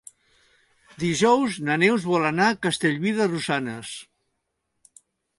Dijous 1.01 1.57
na 1.67 1.75
Neus 1.81 2.07
vol 2.11 2.25
anar 2.29 2.47
a 2.51 2.55
Castellví 2.63 3.13
de 3.19 3.27
Rosanes. 3.33 3.91